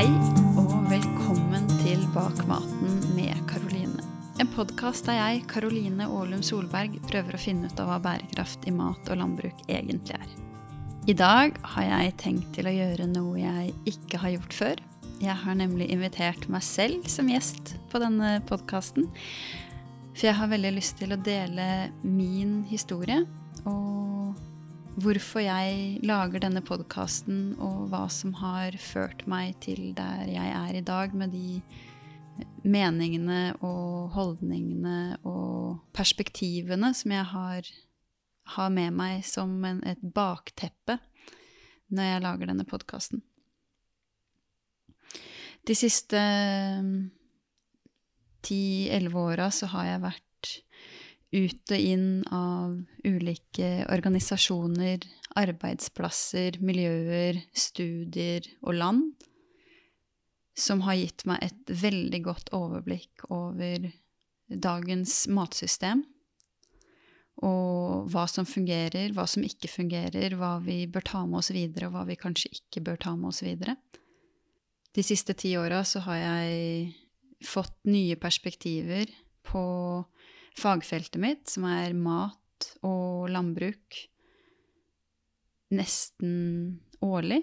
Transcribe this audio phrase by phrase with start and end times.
[0.00, 0.08] Hei
[0.56, 4.00] og velkommen til Bak maten med Karoline.
[4.40, 8.72] En podkast der jeg, Karoline Aalum Solberg, prøver å finne ut av hva bærekraft i
[8.72, 10.32] mat og landbruk egentlig er.
[11.04, 14.82] I dag har jeg tenkt til å gjøre noe jeg ikke har gjort før.
[15.20, 19.10] Jeg har nemlig invitert meg selv som gjest på denne podkasten.
[20.14, 23.26] For jeg har veldig lyst til å dele min historie
[23.68, 24.32] og
[25.00, 30.76] hvorfor jeg lager denne podkasten, og hva som har ført meg til der jeg er
[30.76, 31.60] i dag, med de
[32.64, 37.70] meningene og holdningene og perspektivene som jeg har,
[38.56, 40.98] har med meg som en, et bakteppe
[41.90, 43.22] når jeg lager denne podkasten.
[45.66, 46.20] De siste
[48.46, 50.29] ti-elleve åra så har jeg vært
[51.30, 52.74] ut og inn av
[53.06, 55.04] ulike organisasjoner,
[55.38, 59.04] arbeidsplasser, miljøer, studier og land,
[60.58, 63.86] som har gitt meg et veldig godt overblikk over
[64.50, 66.02] dagens matsystem,
[67.40, 71.88] og hva som fungerer, hva som ikke fungerer, hva vi bør ta med oss videre,
[71.88, 73.78] og hva vi kanskje ikke bør ta med oss videre.
[74.92, 76.90] De siste ti åra så har jeg
[77.46, 79.08] fått nye perspektiver
[79.46, 79.62] på
[80.58, 84.00] fagfeltet mitt, som er mat og landbruk,
[85.74, 87.42] nesten årlig.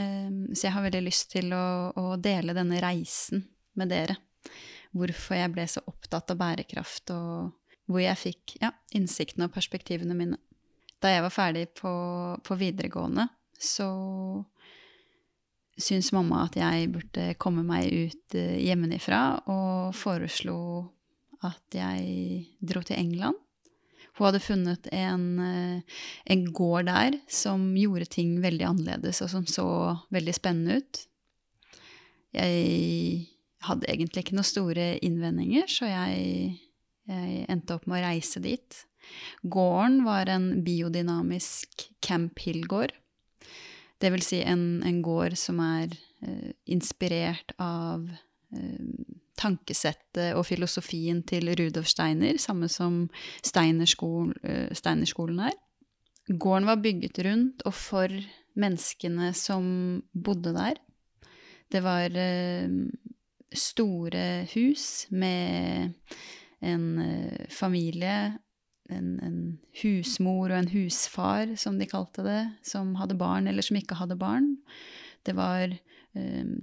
[0.00, 3.44] Ehm, så jeg har veldig lyst til å, å, dele denne reisen
[3.78, 4.18] med dere.
[4.96, 10.16] Hvorfor jeg ble så opptatt av bærekraft, og hvor jeg fikk ja, innsiktene og perspektivene
[10.18, 10.40] mine.
[11.00, 11.92] Da jeg var ferdig på,
[12.44, 13.28] på videregående,
[13.60, 13.88] så
[15.80, 20.58] syntes mamma at jeg burde komme meg ut eh, hjemmefra, og foreslo
[21.46, 23.38] at jeg dro til England.
[24.18, 29.46] Hun hadde funnet en, eh, en, gård der som gjorde ting veldig annerledes, og som
[29.48, 29.66] så
[30.12, 31.04] veldig spennende ut.
[32.36, 33.28] Jeg
[33.64, 36.60] hadde egentlig ikke noen store innvendinger, så jeg,
[37.08, 38.82] jeg endte opp med å reise dit.
[39.42, 42.92] Gården var en biodynamisk Camp Hill-gård.
[44.00, 45.92] Det vil si en, en gård som er
[46.24, 48.06] eh, inspirert av
[49.40, 53.06] tankesettet og filosofien til Rudolf Steiner, samme som
[53.46, 55.56] Steinerskolen, eh, er.
[56.30, 58.12] Gården var bygget rundt og for
[58.60, 60.76] menneskene som bodde der.
[61.70, 62.68] Det var eh,
[63.54, 65.92] store hus med
[66.60, 68.38] en eh, familie,
[68.90, 73.78] en, en, husmor og en husfar, som de kalte det, som hadde barn eller som
[73.78, 74.56] ikke hadde barn.
[75.26, 75.70] Det var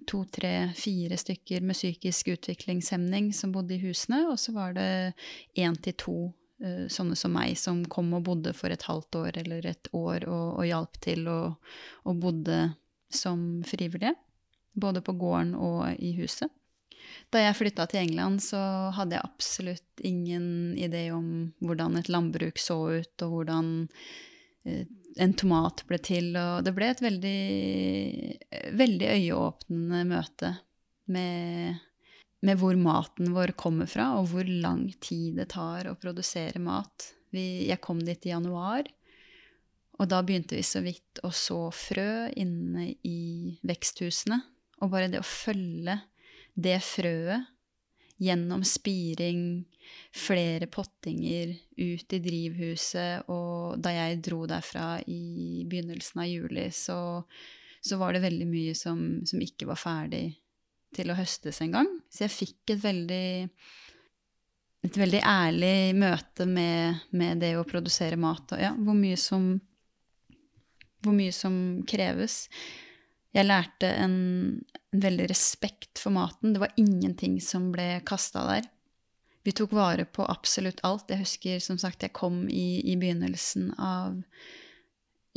[0.07, 4.89] to, tre, fire stykker med psykisk utviklingshemning som bodde i husene, og så var det
[5.55, 6.17] én til to
[6.63, 10.27] uh, sånne som meg som kom og bodde for et halvt år eller et år
[10.27, 12.61] og, og hjalp til og, og bodde
[13.07, 14.15] som frivillige.
[14.77, 16.51] Både på gården og i huset.
[17.33, 18.59] Da jeg flytta til England, så
[18.93, 23.71] hadde jeg absolutt ingen idé om hvordan et landbruk så ut, og hvordan
[24.67, 24.83] uh,
[25.21, 27.39] en tomat ble til, og det ble et veldig,
[28.77, 30.51] veldig øyeåpnende møte
[31.13, 31.79] med,
[32.45, 37.11] med, hvor maten vår kommer fra, og hvor lang tid det tar å produsere mat.
[37.35, 38.87] Vi, jeg kom dit i januar,
[39.97, 44.37] og da begynte vi så vidt å så frø inne i veksthusene.
[44.85, 45.95] Og bare det å følge
[46.53, 47.47] det frøet
[48.21, 49.65] gjennom spiring,
[50.15, 56.99] flere pottinger ut i drivhuset, og da jeg dro derfra i begynnelsen av juli, så,
[57.81, 60.25] så var det veldig mye som, som, ikke var ferdig
[60.95, 61.89] til å høstes engang.
[62.09, 63.27] Så jeg fikk et veldig
[64.87, 69.49] et veldig ærlig møte med, med det å produsere mat, og ja, hvor mye som,
[71.03, 71.57] hvor mye som
[71.89, 72.45] kreves.
[73.35, 74.15] Jeg lærte en,
[74.93, 76.53] en veldig respekt for maten.
[76.55, 78.69] Det var ingenting som ble kasta der.
[79.47, 81.07] Vi tok vare på absolutt alt.
[81.07, 84.17] Jeg husker som sagt jeg kom i, i begynnelsen av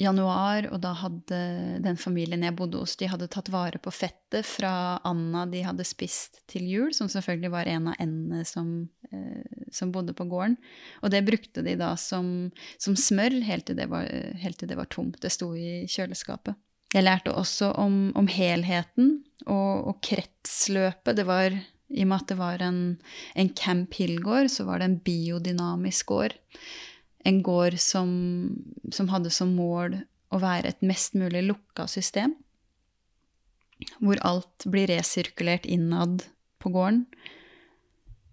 [0.00, 1.38] januar, og da hadde
[1.84, 4.72] den familien jeg bodde hos, de hadde tatt vare på fettet fra
[5.07, 8.72] Anna de hadde spist til jul, som selvfølgelig var en av endene som,
[9.12, 10.56] eh, som bodde på gården.
[11.04, 14.09] Og det brukte de da som, som smør helt til, var,
[14.42, 15.21] helt til det var tomt.
[15.22, 16.56] Det sto i kjøleskapet.
[16.91, 21.21] Jeg lærte også om, om helheten og, og, kretsløpet.
[21.21, 21.54] Det var,
[21.91, 22.81] I og med at det var en,
[23.34, 26.37] en Camp Hill-gård, så var det en biodynamisk gård.
[27.27, 28.10] En gård som,
[28.95, 29.98] som, hadde som mål
[30.31, 32.37] å være et mest mulig lukka system.
[33.98, 36.25] Hvor alt blir resirkulert innad
[36.60, 37.04] på gården.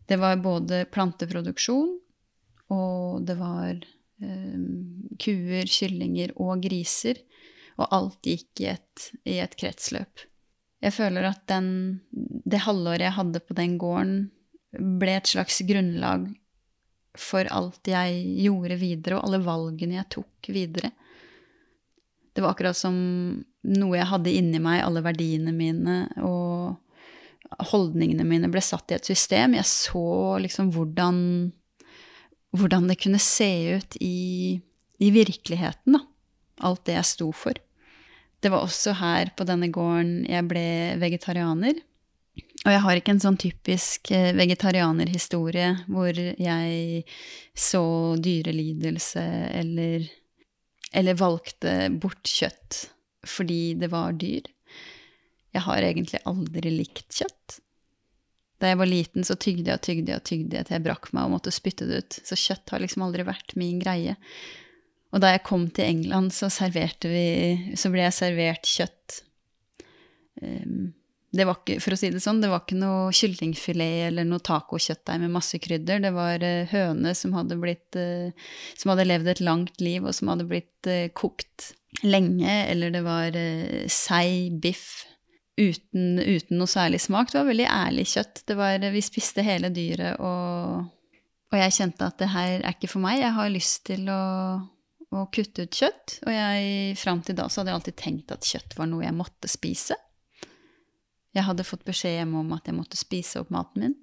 [0.08, 1.98] Det var både planteproduksjon,
[2.72, 4.60] og det var eh,
[5.20, 7.20] kuer, kyllinger og griser
[7.78, 10.26] og alt gikk i et, i et kretsløp.
[10.84, 11.70] Jeg føler at den,
[12.12, 14.18] det halvåret jeg hadde på den gården,
[14.78, 16.28] ble et slags grunnlag
[17.18, 20.92] for alt jeg gjorde videre, og alle valgene jeg tok videre.
[22.34, 22.98] Det var akkurat som
[23.68, 26.78] noe jeg hadde inni meg, alle verdiene mine og
[27.72, 29.56] holdningene mine ble satt i et system.
[29.58, 31.18] Jeg så liksom hvordan,
[32.54, 33.50] hvordan det kunne se
[33.80, 34.60] ut i,
[35.02, 36.04] i virkeligheten, da.
[36.68, 37.58] Alt det jeg sto for.
[38.48, 40.68] Det var også her på denne gården jeg ble
[41.02, 41.82] vegetarianer.
[42.64, 47.02] Og jeg har ikke en sånn typisk eh, vegetarianerhistorie hvor jeg
[47.52, 47.82] så
[48.24, 50.06] dyrelidelse eller,
[50.96, 52.86] eller valgte bort kjøtt
[53.28, 54.48] fordi det var dyr.
[55.52, 57.58] Jeg har egentlig aldri likt kjøtt.
[58.64, 60.86] Da jeg var liten, så tygde jeg og tygde jeg og tygde jeg til jeg
[60.88, 62.20] brakk meg og måtte spytte det ut.
[62.24, 64.16] Så kjøtt har liksom aldri vært min greie.
[65.16, 67.26] Og da jeg kom til England, så, vi,
[67.80, 69.22] så ble jeg servert kjøtt.
[70.44, 70.94] Um,
[71.36, 74.44] det var ikke, for å si det sånn, det var ikke noe kyllingfilet eller noe
[74.44, 76.04] tacokjøttdeig med masse krydder.
[76.04, 78.32] Det var uh, høne som hadde, blitt, uh,
[78.80, 81.72] som hadde levd et langt liv, og som hadde blitt uh, kokt
[82.04, 82.60] lenge.
[82.68, 83.38] Eller det var
[83.92, 85.06] sei, biff,
[85.58, 87.32] uten, uten, noe særlig smak.
[87.32, 88.44] Det var veldig ærlig kjøtt.
[88.60, 90.88] Var, vi spiste hele dyret, og,
[91.48, 93.22] og jeg kjente at det her er ikke for meg.
[93.24, 94.24] Jeg har lyst til å
[95.16, 96.18] å kutte ut kjøtt.
[96.26, 99.16] Og jeg, fram til da så hadde jeg alltid tenkt at kjøtt var noe jeg
[99.16, 99.98] måtte spise.
[101.36, 103.98] Jeg hadde fått beskjed hjemme om at jeg måtte spise opp maten min.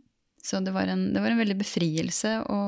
[0.45, 2.59] Så det var en, det var en veldig befrielse å,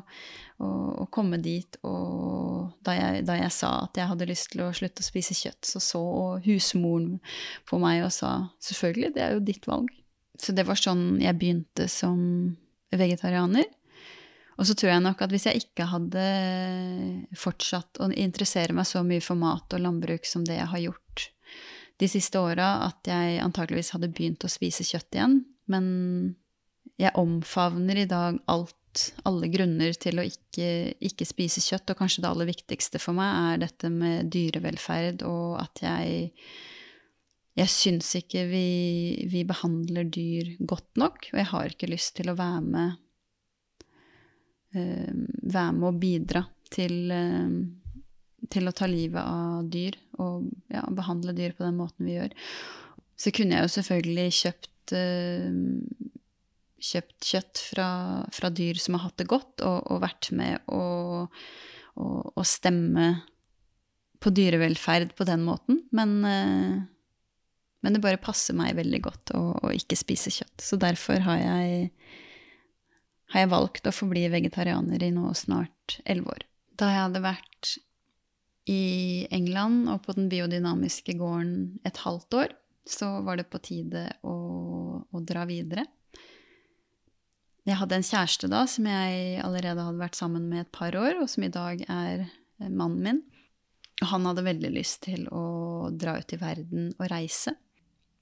[0.00, 0.68] å,
[1.02, 1.76] å, komme dit.
[1.84, 5.36] Og da jeg, da jeg, sa at jeg hadde lyst til å slutte å spise
[5.36, 6.02] kjøtt, så så
[6.46, 7.18] husmoren
[7.68, 9.92] på meg og sa selvfølgelig, det er jo ditt valg.
[10.40, 12.18] Så det var sånn jeg begynte som
[12.96, 13.68] vegetarianer.
[14.56, 16.26] Og så tror jeg nok at hvis jeg ikke hadde
[17.36, 21.26] fortsatt å interessere meg så mye for mat og landbruk som det jeg har gjort
[22.00, 25.38] de siste åra, at jeg antakeligvis hadde begynt å spise kjøtt igjen.
[25.72, 25.86] Men
[27.00, 30.68] jeg omfavner i dag alt, alle grunner til å ikke,
[31.04, 35.60] ikke spise kjøtt, og kanskje det aller viktigste for meg er dette med dyrevelferd, og
[35.64, 36.32] at jeg
[37.56, 38.66] jeg syns ikke vi,
[39.32, 42.98] vi behandler dyr godt nok, og jeg har ikke lyst til å være med
[44.76, 46.42] være med å bidra
[46.72, 52.08] til, eh, til, å ta livet av dyr og ja, behandle dyr på den måten
[52.08, 52.34] vi gjør.
[53.16, 55.60] Så kunne jeg jo selvfølgelig kjøpt, eh,
[56.90, 57.88] kjøpt kjøtt fra,
[58.34, 60.82] fra, dyr som har hatt det godt, og, og vært med å,
[61.96, 63.14] å, å, stemme
[64.20, 65.80] på dyrevelferd på den måten.
[65.96, 70.60] Men, men, det bare passer meg veldig godt å, å ikke spise kjøtt.
[70.60, 71.90] Så derfor har jeg
[73.32, 76.46] har jeg valgt å forbli vegetarianer i nå snart elleve år.
[76.78, 77.72] Da jeg hadde vært
[78.70, 82.54] i England og på den biodynamiske gården et halvt år,
[82.86, 84.36] så var det på tide å,
[85.10, 85.86] å dra videre.
[87.66, 91.18] Jeg hadde en kjæreste da som jeg allerede hadde vært sammen med et par år,
[91.18, 92.28] og som i dag er
[92.62, 93.22] mannen min.
[94.06, 97.56] Han hadde veldig lyst til å dra ut i verden og reise.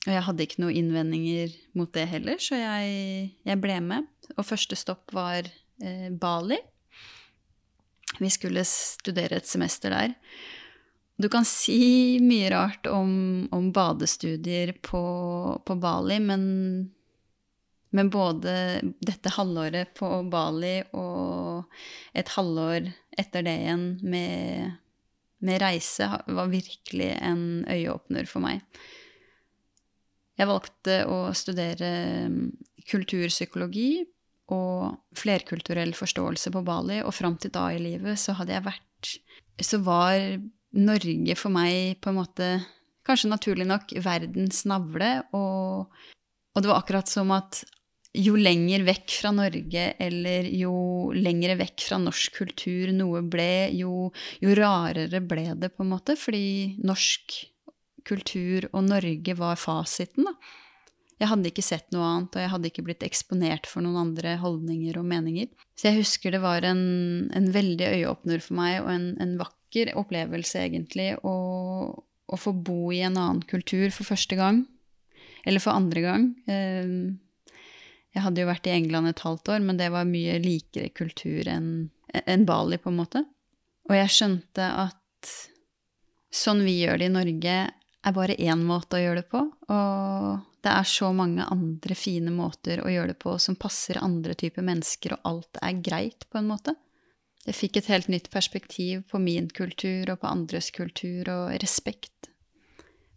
[0.04, 4.08] Og jeg hadde ikke noen innvendinger mot det heller, så jeg, jeg ble med.
[4.36, 6.58] Og første stopp var eh, Bali.
[8.20, 10.12] Vi skulle studere et semester der.
[11.16, 15.02] Du kan si mye rart om, om badestudier på,
[15.64, 16.42] på Bali, men,
[17.94, 21.70] men, både dette halvåret på Bali og
[22.18, 24.74] et halvår etter det igjen med,
[25.38, 28.66] med reise var virkelig en øyeåpner for meg.
[30.34, 31.90] Jeg valgte å studere
[32.30, 32.40] mm,
[32.90, 34.04] kulturpsykologi
[34.54, 39.12] og flerkulturell forståelse på Bali, og fram til da i livet så hadde jeg vært
[39.62, 40.18] Så var
[40.74, 42.48] Norge for meg på en måte,
[43.06, 45.94] kanskje naturlig nok, verdens navle, og,
[46.54, 47.62] og det var akkurat som at
[48.14, 50.74] jo lenger vekk fra Norge, eller jo
[51.14, 54.10] lenger vekk fra norsk kultur noe ble, jo,
[54.42, 57.38] jo rarere ble det, på en måte, fordi norsk
[58.06, 60.36] kultur og Norge var fasiten, da.
[61.22, 64.34] Jeg hadde ikke sett noe annet, og jeg hadde ikke blitt eksponert for noen andre
[64.42, 65.46] holdninger og meninger.
[65.78, 66.82] Så jeg husker det var en,
[67.32, 71.34] en veldig øyeåpner for meg, og en, en vakker opplevelse, egentlig, å,
[72.02, 74.64] å, få bo i en annen kultur for første gang.
[75.46, 76.26] Eller for andre gang.
[76.50, 76.98] Ehm,
[78.14, 81.46] jeg hadde jo vært i England et halvt år, men det var mye likere kultur
[81.50, 81.70] enn
[82.14, 83.24] en Bali, på en måte.
[83.88, 85.32] Og jeg skjønte at
[86.34, 87.56] sånn vi gjør det i Norge,
[88.04, 89.40] er bare én måte å gjøre det på.
[89.72, 94.36] Og det er så mange andre fine måter å gjøre det på som passer andre
[94.38, 96.76] typer mennesker, og alt er greit, på en måte.
[97.44, 102.30] Jeg fikk et helt nytt perspektiv på min kultur og på andres kultur, og respekt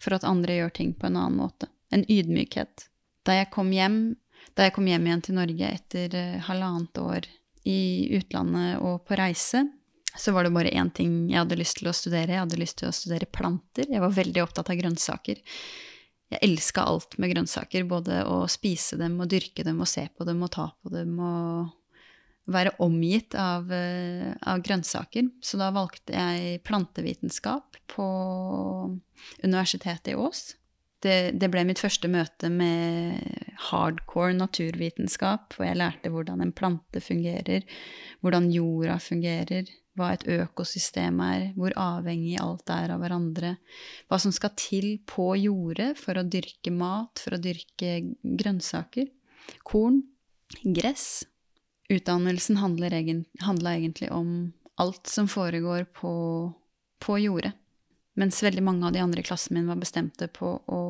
[0.02, 1.70] for at andre gjør ting på en annen måte.
[1.92, 2.90] En ydmykhet.
[3.26, 4.18] Da jeg kom hjem,
[4.56, 7.28] da jeg kom hjem igjen til Norge etter uh, halvannet år
[7.68, 7.80] i
[8.20, 9.64] utlandet og på reise,
[10.16, 12.34] så var det bare én ting jeg hadde lyst til å studere.
[12.34, 13.90] Jeg hadde lyst til å studere planter.
[13.92, 15.42] Jeg var veldig opptatt av grønnsaker.
[16.28, 20.28] Jeg elska alt med grønnsaker, både å spise dem og dyrke dem og se på
[20.28, 21.76] dem og ta på dem og
[22.52, 25.30] være omgitt av, eh, av grønnsaker.
[25.42, 28.08] Så da valgte jeg plantevitenskap på
[29.44, 30.56] Universitetet i Ås.
[31.04, 33.22] Det, det, ble mitt første møte med
[33.70, 37.68] hardcore naturvitenskap, hvor jeg lærte hvordan en plante fungerer,
[38.26, 43.56] hvordan jorda fungerer, hva et økosystem er, hvor avhengig alt er av hverandre,
[44.08, 49.10] hva som skal til på jordet for å dyrke mat, for å dyrke grønnsaker,
[49.68, 50.04] korn,
[50.64, 51.26] gress.
[51.90, 52.92] Utdannelsen handla
[53.74, 56.14] egentlig om alt som foregår på,
[57.02, 57.54] på jordet.
[58.18, 60.82] Mens veldig mange av de andre i klassen min var bestemte på å,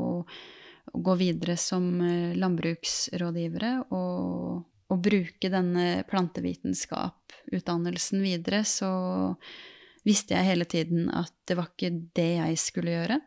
[0.87, 8.89] gå videre som eh, landbruksrådgivere og å bruke denne plantevitenskaputdannelsen videre, så
[10.07, 13.17] visste jeg hele tiden at det var ikke det jeg skulle gjøre.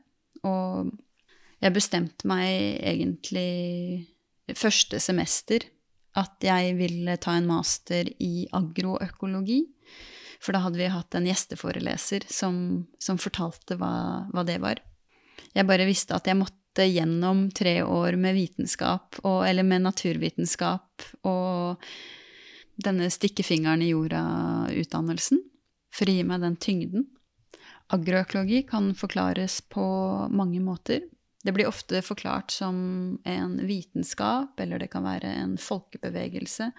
[0.48, 0.88] Og
[1.60, 4.08] jeg bestemte meg egentlig
[4.56, 5.60] første semester
[6.18, 9.62] at jeg ville ta en master i agroøkologi.
[10.40, 12.54] For da hadde vi hatt en gjesteforeleser som,
[13.02, 14.80] som fortalte hva, hva, det var.
[15.52, 19.82] Jeg bare visste at jeg måtte måtte gjennom tre år med vitenskap, og, eller med
[19.82, 21.82] naturvitenskap, og
[22.76, 25.42] denne stikkefingeren i jorda-utdannelsen,
[25.92, 27.06] for å gi meg den tyngden.
[27.90, 29.82] Agroøkologi kan forklares på
[30.30, 31.02] mange måter.
[31.42, 36.70] Det blir ofte forklart som en vitenskap, eller det kan være en folkebevegelse,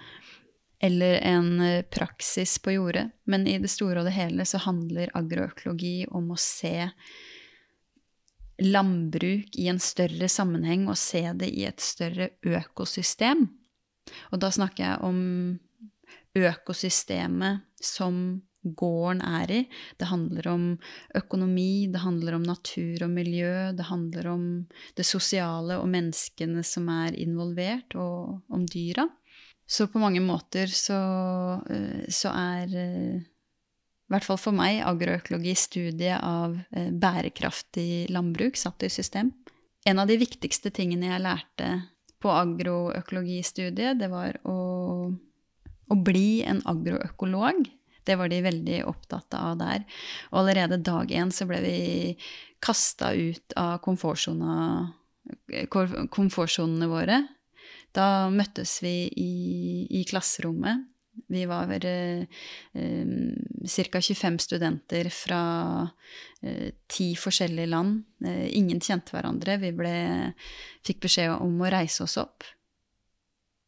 [0.81, 3.09] eller en praksis på jordet.
[3.25, 6.89] Men i det store og det hele så handler agroøkologi om å se
[8.61, 13.47] landbruk i en større sammenheng og se det i et større økosystem.
[14.31, 15.19] Og da snakker jeg om
[16.37, 19.61] økosystemet som gården er i.
[19.97, 20.65] Det handler om
[21.17, 24.45] økonomi, det handler om natur og miljø, det handler om
[24.97, 29.07] det sosiale og menneskene som er involvert, og om dyra.
[29.65, 30.99] Så på mange måter så,
[31.71, 33.21] eh, så er eh,
[34.11, 39.31] i hvert fall for meg, agroøkologi, studiet av eh, bærekraftig landbruk satt i system.
[39.87, 41.69] En av de viktigste tingene jeg lærte
[42.19, 44.57] på agroøkologistudiet, det var å,
[45.07, 47.63] å bli en agroøkolog.
[48.03, 49.87] Det var de veldig opptatt av der.
[50.33, 52.17] Og allerede dag én så ble vi
[52.59, 54.91] kasta ut av komfortsonene
[56.91, 57.23] våre.
[57.95, 59.31] Da møttes vi i,
[59.87, 60.90] i klasserommet
[61.31, 62.21] vi var eh,
[62.73, 63.07] eh
[63.91, 64.01] ca.
[64.01, 65.43] 25 studenter fra
[66.41, 68.03] eh, ti forskjellige land.
[68.25, 69.57] Eh, ingen kjente hverandre.
[69.57, 69.93] Vi ble,
[70.85, 72.43] fikk beskjed om å reise oss opp.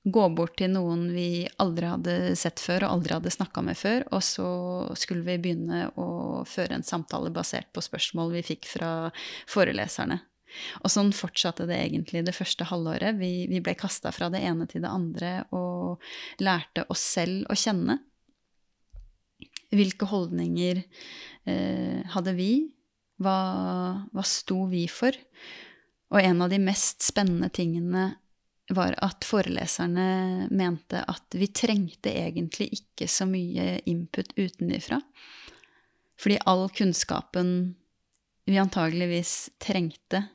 [0.03, 4.03] Gå bort til noen vi aldri hadde sett før og aldri hadde snakka med før,
[4.12, 4.48] og så
[5.00, 8.91] skulle vi begynne å føre en samtale basert på spørsmål vi fikk fra
[9.48, 10.20] foreleserne.
[10.83, 13.17] Og sånn fortsatte det egentlig det første halvåret.
[13.19, 16.03] Vi, vi ble kasta fra det ene til det andre og
[16.43, 18.00] lærte oss selv å kjenne.
[19.74, 20.83] Hvilke holdninger
[21.50, 22.51] eh, hadde vi?
[23.24, 23.38] Hva,
[24.13, 25.15] hva sto vi for?
[26.13, 28.12] Og en av de mest spennende tingene
[28.74, 35.01] var at foreleserne mente at vi trengte egentlig ikke så mye input utenifra.
[36.22, 37.74] Fordi all kunnskapen
[38.45, 40.25] vi antageligvis trengte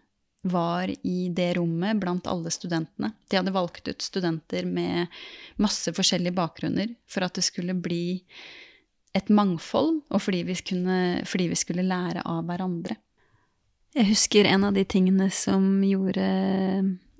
[0.42, 3.12] var i det rommet blant alle studentene.
[3.28, 5.06] De hadde valgt ut studenter med
[5.58, 8.20] masse forskjellige bakgrunner for at det skulle bli
[9.16, 12.98] et mangfold, og fordi vi, kunne, fordi vi skulle lære av hverandre.
[13.96, 16.26] Jeg husker en av de tingene som gjorde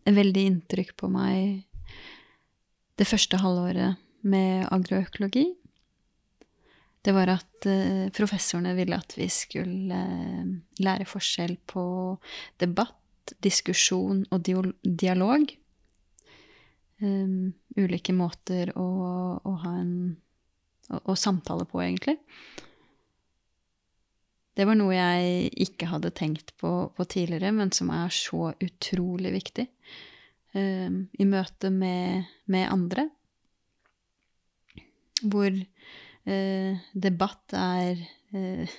[0.08, 1.64] veldig inntrykk på meg
[2.98, 3.98] det første halvåret
[4.28, 5.46] med agroøkologi.
[7.02, 11.82] Det var at uh, professorene ville at vi skulle uh, lære forskjell på
[12.60, 12.96] debatt
[13.44, 14.46] diskusjon og
[14.82, 15.50] dialog.
[16.98, 18.88] Um, ulike måter å,
[19.38, 19.92] å ha en
[20.90, 22.16] å, å, samtale på, egentlig.
[24.58, 29.30] Det var noe jeg ikke hadde tenkt på, på tidligere, men som er så utrolig
[29.36, 29.68] viktig
[30.58, 33.06] um, i møte med, med andre.
[35.22, 38.02] Hvor uh, debatt er
[38.34, 38.78] uh,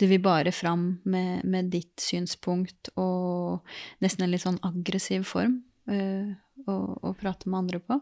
[0.00, 3.66] du vil bare fram med, med, ditt synspunkt og
[4.02, 5.60] nesten en litt sånn aggressiv form
[5.90, 6.32] uh,
[6.66, 8.00] å, å, prate med andre på.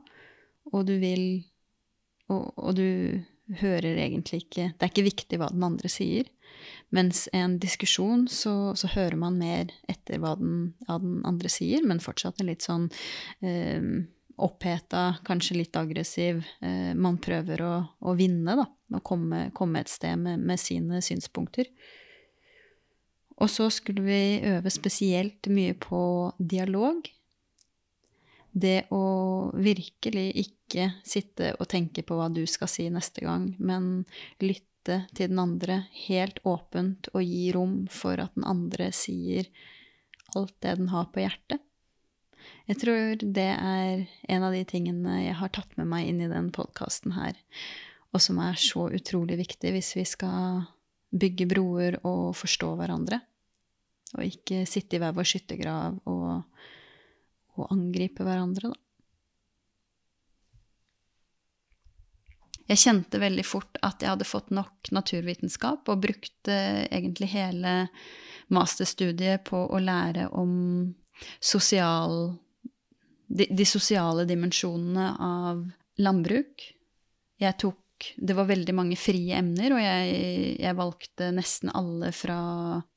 [0.73, 1.27] Og du vil
[2.29, 3.21] og, og, du
[3.63, 6.27] hører egentlig ikke Det er ikke viktig hva den andre sier,
[6.93, 11.85] Mens en diskusjon, så, så hører man mer etter hva den, hva den, andre sier,
[11.85, 12.87] men fortsatt en litt sånn
[13.45, 13.85] eh,
[14.39, 16.43] oppheta, kanskje litt aggressiv.
[16.61, 18.67] Eh, man prøver å, å, vinne, da.
[18.97, 21.69] Å komme, komme et sted med, med, sine synspunkter.
[23.39, 26.01] Og så skulle vi øve spesielt mye på
[26.39, 27.07] dialog.
[28.51, 29.05] Det å
[29.55, 34.09] virkelig ikke sitte og tenke på hva du skal si neste gang, men
[34.43, 39.47] lytte til den andre helt åpent og gi rom for at den andre sier
[40.37, 41.63] alt det den har på hjertet.
[42.69, 46.29] Jeg tror det er en av de tingene jeg har tatt med meg inn i
[46.29, 47.39] den podkasten her,
[48.13, 50.67] og som er så utrolig viktig hvis vi skal
[51.09, 53.23] bygge broer og forstå hverandre.
[54.19, 56.45] Og ikke sitte i hver vår skyttergrav og,
[57.57, 58.83] og angripe hverandre, da.
[62.69, 66.57] Jeg kjente veldig fort at jeg hadde fått nok naturvitenskap, og brukte
[66.93, 67.73] egentlig hele
[68.53, 70.53] masterstudiet på å lære om
[71.41, 72.37] sosial
[73.29, 75.63] de, sosiale dimensjonene av
[76.01, 76.65] landbruk.
[77.39, 77.85] Jeg tok
[78.17, 80.19] det var veldig mange frie emner, og jeg,
[80.63, 82.39] jeg valgte nesten alle fra,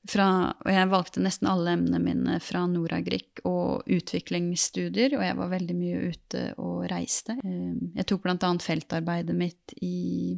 [0.06, 0.28] fra,
[0.62, 5.78] Og jeg valgte nesten alle emnene mine fra Noragrik og utviklingsstudier, og jeg var veldig
[5.80, 7.40] mye ute og reiste.
[7.42, 10.38] Eh, jeg tok blant annet feltarbeidet mitt i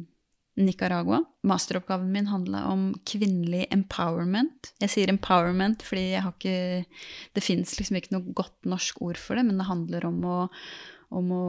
[0.60, 1.20] Nicaragua.
[1.42, 4.72] Masteroppgaven min handla om kvinnelig empowerment.
[4.82, 6.84] Jeg sier empowerment fordi jeg har ikke
[7.34, 10.38] Det fins liksom ikke noe godt norsk ord for det, men det handler om å
[11.14, 11.48] om å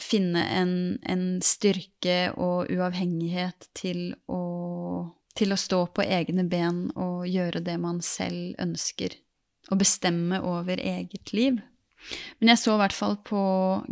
[0.00, 0.72] finne en,
[1.06, 4.40] en styrke og uavhengighet til å,
[5.36, 9.14] til å stå på egne ben og gjøre det man selv ønsker.
[9.72, 11.60] Og bestemme over eget liv.
[12.38, 13.44] Men jeg så i hvert fall på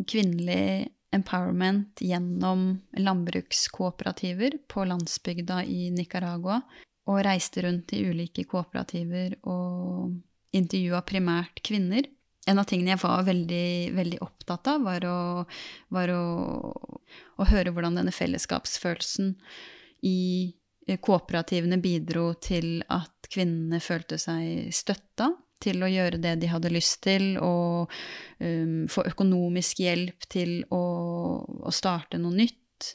[0.09, 6.63] kvinnelig empowerment gjennom landbrukskooperativer på landsbygda i Nicaragua.
[7.11, 10.13] Og reiste rundt i ulike kooperativer og
[10.55, 12.07] intervjua primært kvinner
[12.47, 15.45] en av tingene jeg var veldig, veldig opptatt av, var, å,
[15.95, 16.25] var å,
[17.39, 19.37] å, høre hvordan denne fellesskapsfølelsen
[20.09, 25.31] i kooperativene bidro til at kvinnene følte seg støtta
[25.63, 27.93] til å gjøre det de hadde lyst til, og
[28.43, 30.85] um, få økonomisk hjelp til å,
[31.43, 32.95] å starte noe nytt.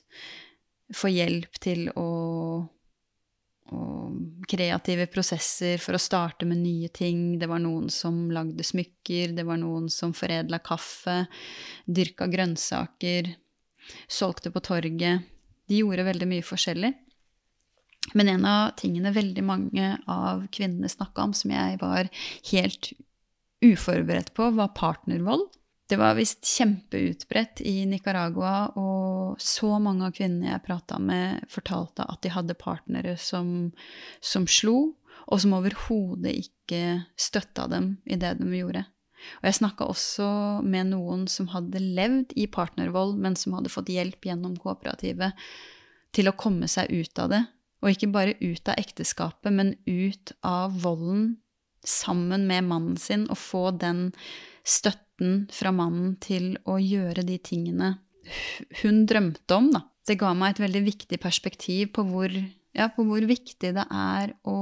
[0.95, 2.07] Få hjelp til å
[3.75, 7.35] og kreative prosesser for å starte med nye ting.
[7.39, 11.25] Det var noen som lagde smykker, det var noen som foredla kaffe,
[11.85, 13.33] dyrka grønnsaker,
[14.07, 15.27] solgte på torget.
[15.67, 16.93] De gjorde veldig mye forskjellig.
[18.15, 22.09] Men en av tingene veldig mange av kvinnene snakka om, som jeg var
[22.51, 22.91] helt
[23.65, 25.47] uforberedt på, var partnervold.
[25.87, 32.03] Det var visst kjempeutbredt i Nicaragua, og så mange av kvinnene jeg prata med, fortalte
[32.03, 33.71] at de hadde partnere som,
[34.19, 34.93] som slo,
[35.27, 36.81] og som overhodet ikke
[37.19, 38.83] støtta dem i det de gjorde.
[39.39, 40.27] Og jeg snakka også
[40.63, 45.39] med noen som hadde levd i partnervold, men som hadde fått hjelp gjennom kooperativet
[46.15, 47.43] til å komme seg ut av det.
[47.83, 51.35] Og ikke bare ut av ekteskapet, men ut av volden
[51.87, 54.09] sammen med mannen sin, og få den
[54.67, 57.95] støtten fra mannen til å gjøre de tingene
[58.81, 59.85] hun drømte om, da.
[60.07, 64.33] Det ga meg et veldig viktig perspektiv på hvor, ja, på hvor viktig det er
[64.47, 64.59] å,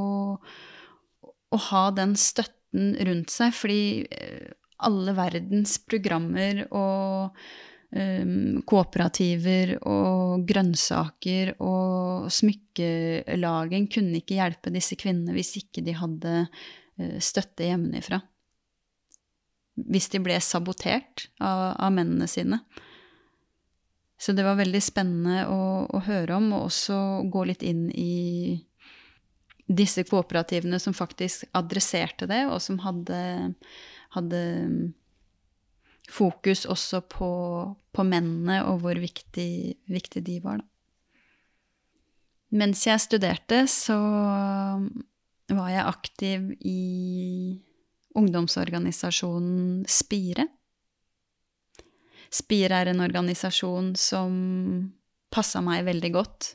[1.21, 4.53] å, ha den støtten rundt seg, fordi eh,
[4.85, 7.37] alle verdens programmer og
[7.95, 17.19] kooperativer og grønnsaker og smykkelaging kunne ikke hjelpe disse kvinnene hvis ikke de hadde uh,
[17.23, 18.19] støtte hjemmefra
[19.75, 22.61] hvis de ble sabotert av, av, mennene sine.
[24.17, 26.97] Så det var veldig spennende å, å, høre om, og også
[27.31, 28.55] gå litt inn i
[29.65, 33.19] disse kooperativene som faktisk adresserte det, og som hadde,
[34.15, 34.41] hadde
[36.11, 37.29] fokus også på,
[37.93, 40.69] på, mennene og hvor viktig, viktig de var, da.
[42.55, 43.97] Mens jeg studerte, så
[45.49, 46.81] var jeg aktiv i
[48.15, 50.45] ungdomsorganisasjonen Spire.
[52.31, 54.37] Spire er en organisasjon som
[55.33, 56.53] passa meg veldig godt,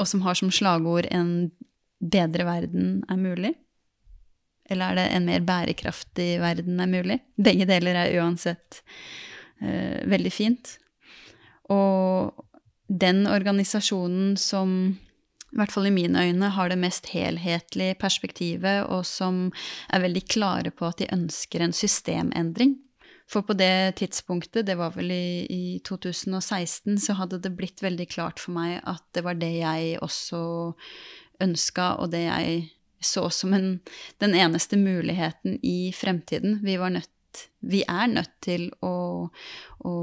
[0.00, 1.52] og som har som slagord 'En
[2.00, 3.54] bedre verden er mulig'.
[4.70, 7.20] Eller er det 'En mer bærekraftig verden er mulig'?
[7.38, 8.82] Begge deler er uansett
[9.62, 10.78] uh, veldig fint.
[11.70, 12.44] Og
[12.88, 14.98] den organisasjonen som
[15.52, 19.52] i hvert fall i mine øyne, har det mest helhetlige perspektivet, og som
[19.88, 22.76] er veldig klare på at de ønsker en systemendring.
[23.30, 28.06] For på det tidspunktet, det var vel i, i 2016, så hadde det blitt veldig
[28.12, 30.40] klart for meg at det var det jeg også
[31.42, 32.60] ønska, og det jeg
[33.00, 33.78] så som en,
[34.18, 36.60] den eneste muligheten i fremtiden.
[36.62, 39.28] Vi, nødt, vi er nødt til å,
[39.78, 39.94] å,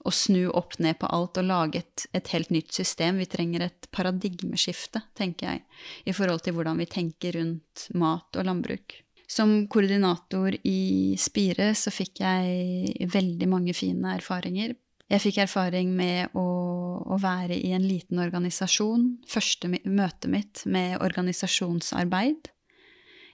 [0.00, 3.20] å, snu opp ned på alt og lage et, et, helt nytt system.
[3.22, 5.66] Vi trenger et paradigmeskifte, tenker jeg,
[6.04, 9.02] i forhold til hvordan vi tenker rundt mat og landbruk.
[9.28, 14.72] Som koordinator i Spire så fikk jeg veldig mange fine erfaringer.
[15.08, 16.44] Jeg fikk erfaring med å,
[17.00, 19.06] å være i en liten organisasjon.
[19.28, 22.50] Første møtet mitt med organisasjonsarbeid.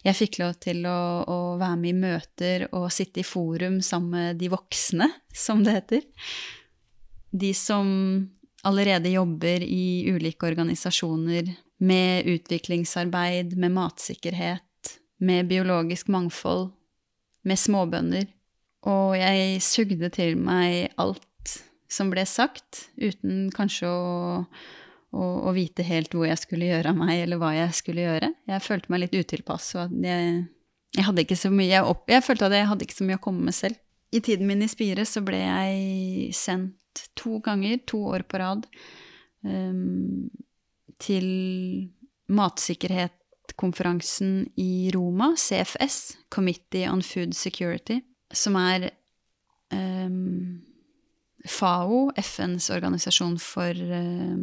[0.04, 4.14] Jeg fikk lov til å, å, være med i møter og sitte i forum sammen
[4.14, 6.06] med de voksne, som det heter.
[7.34, 7.88] De som
[8.64, 11.50] allerede jobber i ulike organisasjoner
[11.82, 16.68] med utviklingsarbeid, med matsikkerhet, med biologisk mangfold,
[17.42, 18.28] med småbønder.
[18.86, 21.24] Og jeg sugde til meg alt
[21.94, 24.02] som ble sagt, uten kanskje å,
[25.14, 28.32] å, å, vite helt hvor jeg skulle gjøre av meg, eller hva jeg skulle gjøre.
[28.50, 30.36] Jeg følte meg litt utilpass, og jeg,
[30.96, 33.24] jeg, hadde ikke så mye opp, jeg følte at jeg hadde ikke så mye å
[33.26, 33.80] komme med selv.
[34.14, 38.66] I tiden min i Spire så ble jeg sendt to ganger, to år på rad,
[39.42, 40.30] um,
[41.02, 41.26] til
[42.30, 43.18] matsikkerhet
[43.60, 48.00] konferansen i Roma, CFS, Committee on Food Security,
[48.32, 48.88] som er
[49.74, 50.63] um,
[51.44, 54.36] FAO, FNs organisasjon for eh,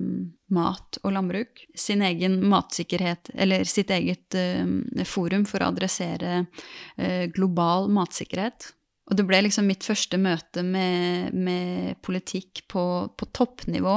[0.53, 6.43] mat og landbruk, sin egen matsikkerhet, eller sitt eget eh, forum for å adressere
[6.97, 8.69] eh, global matsikkerhet.
[9.09, 12.83] Og det ble liksom mitt første møte med, med politikk på,
[13.17, 13.95] på toppnivå.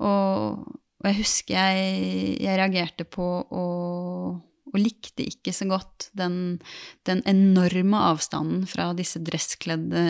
[0.00, 4.40] Og, og jeg husker jeg, jeg reagerte på og,
[4.72, 6.56] og, likte ikke så godt den,
[7.06, 10.06] den enorme avstanden fra disse dresskledde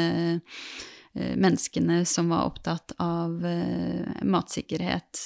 [1.14, 5.25] menneskene som var opptatt av uh, matsikkerhet,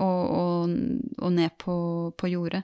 [0.00, 0.72] og, og,
[1.20, 1.76] og ned på,
[2.16, 2.62] på, jordet.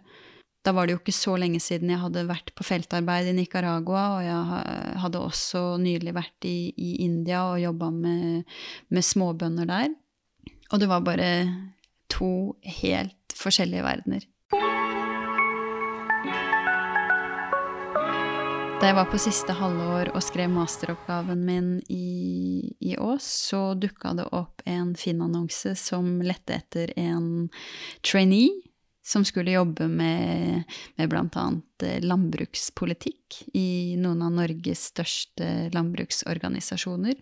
[0.65, 4.05] Da var det jo ikke så lenge siden jeg hadde vært på feltarbeid i Nicaragua,
[4.17, 8.57] og jeg hadde også nylig vært i, i India og jobba med,
[8.89, 9.93] med småbønder der.
[10.73, 11.31] Og det var bare
[12.13, 14.29] to helt forskjellige verdener.
[18.79, 24.13] Da jeg var på siste halvår og skrev masteroppgaven min i, i Ås, så dukka
[24.15, 27.49] det opp en fin annonse som lette etter en
[28.07, 28.53] trainee
[29.03, 30.63] som skulle jobbe med,
[30.95, 31.47] med bl.a.
[32.07, 37.19] landbrukspolitikk i noen av Norges største landbruksorganisasjoner.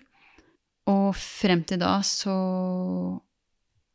[0.93, 2.37] Og frem til da så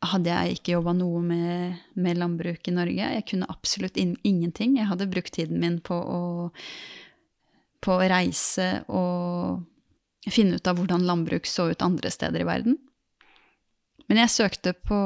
[0.01, 3.13] hadde jeg ikke jobba noe med, med, landbruk i Norge.
[3.19, 4.79] Jeg kunne absolutt in ingenting.
[4.79, 6.21] Jeg hadde brukt tiden min på å,
[7.81, 12.77] på å reise og finne ut av hvordan landbruk så ut andre steder i verden.
[14.09, 14.99] Men jeg søkte på,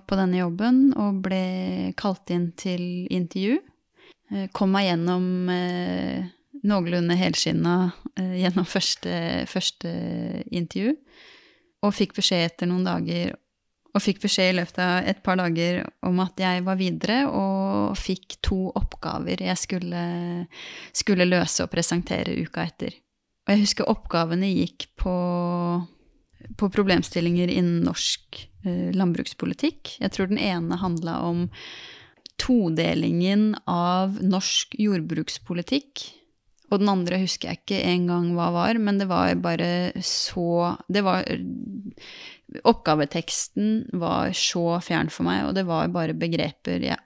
[0.00, 3.58] på denne jobben og ble kalt inn til intervju.
[4.32, 6.24] Eh, kom meg gjennom eh,
[6.66, 7.74] noenlunde helskinna
[8.16, 9.92] eh, gjennom første, første
[10.48, 10.96] intervju.
[11.84, 13.36] Og fikk beskjed etter noen dager
[13.96, 17.96] og fikk beskjed i løpet av et par dager om at jeg var videre, og
[17.96, 20.02] fikk to oppgaver jeg skulle,
[20.92, 22.98] skulle løse og presentere uka etter.
[23.46, 25.16] Og jeg husker oppgavene gikk på,
[26.58, 29.96] på problemstillinger innen norsk eh, landbrukspolitikk.
[30.02, 31.46] Jeg tror den ene handla om
[32.42, 36.04] todelingen av norsk jordbrukspolitikk.
[36.66, 41.04] Og den andre husker jeg ikke engang hva var, men det var bare så Det
[41.06, 41.22] var
[42.62, 47.00] Oppgaveteksten var så fjern for meg, og det var bare begreper jeg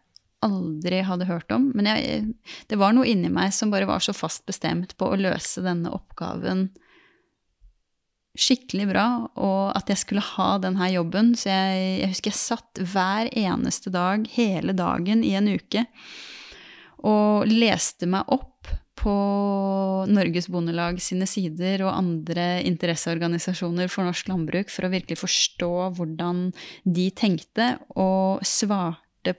[0.44, 1.70] aldri hadde hørt om.
[1.76, 2.28] Men jeg,
[2.68, 5.92] det var noe inni meg som bare var så fast bestemt på å løse denne
[5.96, 6.68] oppgaven
[8.38, 9.06] skikkelig bra,
[9.42, 11.32] og at jeg skulle ha denne jobben.
[11.38, 15.84] Så jeg, jeg husker jeg satt hver eneste dag, hele dagen i en uke,
[17.06, 18.49] og leste meg opp
[19.00, 19.14] på
[20.10, 26.50] Norges Bondelag sine sider og andre interesseorganisasjoner for norsk landbruk for å virkelig forstå hvordan
[26.84, 29.36] de tenkte, og svarte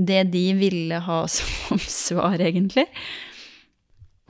[0.00, 2.88] det de ville ha som svar, egentlig.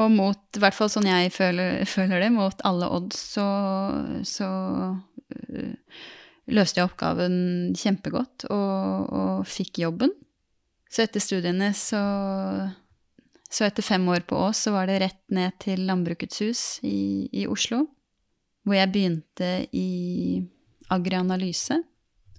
[0.00, 3.46] Og mot, i hvert fall sånn jeg føler, føler det, mot alle odds, så,
[4.24, 6.00] så øh,
[6.50, 7.36] løste jeg oppgaven
[7.76, 10.14] kjempegodt og, og fikk jobben.
[10.90, 12.00] Så etter studiene så
[13.50, 17.26] så etter fem år på Ås så var det rett ned til Landbrukets hus i,
[17.34, 17.84] i Oslo,
[18.62, 20.40] hvor jeg begynte i
[20.90, 21.80] agrianalyse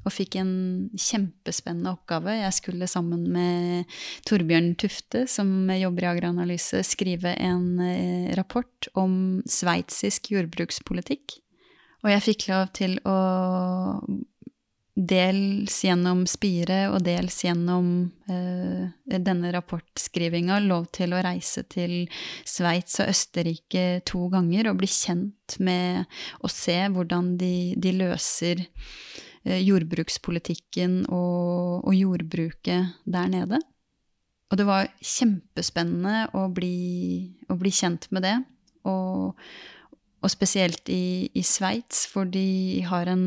[0.02, 0.54] og fikk en
[0.98, 2.34] kjempespennende oppgave.
[2.40, 3.92] Jeg skulle sammen med
[4.26, 9.14] Torbjørn Tufte, som jobber i agrianalyse, skrive en eh, rapport om
[9.46, 11.38] sveitsisk jordbrukspolitikk.
[12.02, 13.18] Og jeg fikk lov til å
[14.96, 22.10] dels gjennom Spire og dels gjennom eh, denne rapportskrivinga lov til å reise til
[22.48, 26.04] Sveits og Østerrike to ganger og bli kjent med
[26.44, 33.62] å se hvordan de, de løser eh, jordbrukspolitikken og, og, jordbruket der nede.
[34.52, 38.36] Og det var kjempespennende å bli, å bli kjent med det.
[38.92, 39.40] Og,
[40.22, 43.26] og spesielt i, i Sveits, hvor de har en,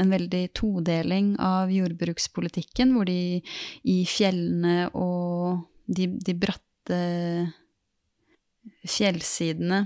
[0.00, 3.42] en, veldig todeling av jordbrukspolitikken, hvor de
[3.84, 7.00] i fjellene og de, de bratte
[8.88, 9.82] fjellsidene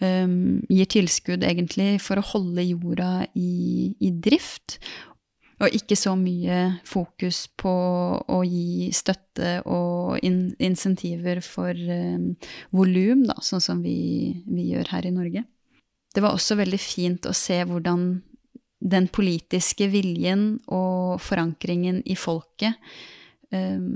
[0.00, 4.78] um, gir tilskudd egentlig for å holde jorda i, i drift,
[5.62, 7.72] og ikke så mye fokus på
[8.26, 12.34] å gi støtte og in insentiver for um,
[12.74, 15.44] volum, da, sånn som vi, vi, gjør her i Norge.
[16.14, 18.06] Det var også veldig fint å se hvordan
[18.84, 22.76] den politiske viljen og forankringen i folket
[23.50, 23.94] um,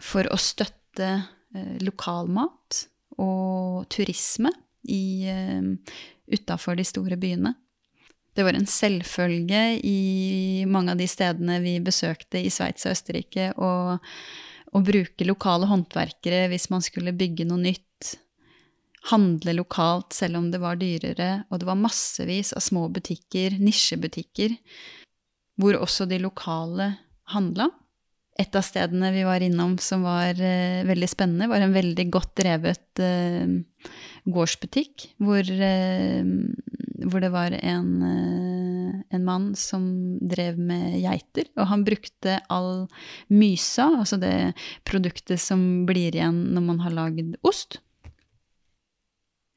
[0.00, 2.84] for å støtte uh, lokalmat
[3.18, 4.52] og turisme
[4.88, 5.26] i,
[6.30, 7.50] utafor de store byene
[8.38, 13.48] det var en selvfølge i mange av de stedene vi besøkte i Sveits og Østerrike,
[13.58, 13.98] å,
[14.78, 18.14] å bruke lokale håndverkere hvis man skulle bygge noe nytt.
[19.08, 24.56] Handle lokalt selv om det var dyrere, og det var massevis av små butikker, nisjebutikker,
[25.58, 26.92] hvor også de lokale
[27.32, 27.70] handla.
[28.38, 32.36] Et av stedene vi var innom som var uh, veldig spennende, var en veldig godt
[32.38, 33.56] drevet uh,
[34.30, 36.22] gårdsbutikk, hvor uh,
[37.10, 39.82] hvor det var en, eh, en, mann som
[40.20, 41.48] drev med geiter.
[41.56, 42.86] Og han brukte all
[43.28, 44.54] mysa, altså det
[44.88, 47.80] produktet som blir igjen når man har lagd ost,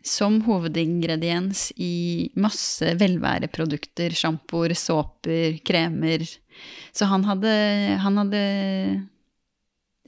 [0.04, 4.16] som hovedingrediens i masse velværeprodukter.
[4.18, 6.26] Sjampoer, såper, kremer.
[6.92, 7.52] Så han hadde,
[8.02, 8.42] han hadde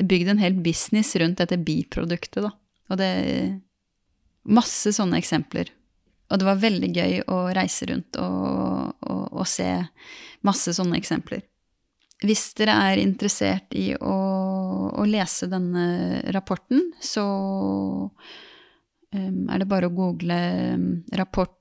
[0.01, 2.55] bygd en hel business rundt dette biproduktet, da.
[2.91, 3.13] Og det
[4.43, 5.69] Masse sånne eksempler.
[6.33, 9.69] Og det var veldig gøy å reise rundt og, og, og se
[10.41, 11.43] masse sånne eksempler.
[12.23, 14.15] Hvis dere er interessert i å,
[14.95, 17.25] å lese denne rapporten, så
[18.07, 20.39] um, er det bare å google
[20.73, 20.87] um,
[21.19, 21.59] rapport